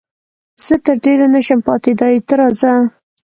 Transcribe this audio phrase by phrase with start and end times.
[0.65, 2.71] زه تر ډېره نه شم پاتېدای، ته راځه.